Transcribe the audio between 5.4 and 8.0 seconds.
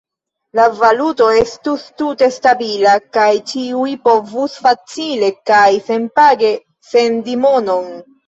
kaj senpage sendi monon.